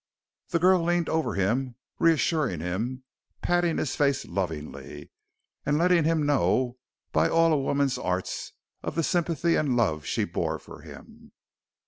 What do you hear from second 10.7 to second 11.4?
him.